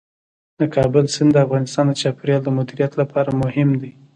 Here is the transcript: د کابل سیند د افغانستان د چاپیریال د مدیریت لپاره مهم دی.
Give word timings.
د 0.59 0.61
کابل 0.75 1.05
سیند 1.13 1.31
د 1.33 1.37
افغانستان 1.45 1.85
د 1.87 1.93
چاپیریال 2.01 2.41
د 2.45 2.49
مدیریت 2.57 2.91
لپاره 3.01 3.29
مهم 3.43 3.69
دی. 3.81 3.91